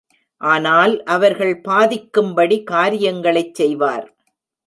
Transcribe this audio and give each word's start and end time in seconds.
ஆனால் 0.41 0.93
அவர்கள் 1.05 1.53
பாதிக்கும்படி 1.67 2.57
காரியங்களைச் 2.63 3.55
செய்வார். 3.55 4.07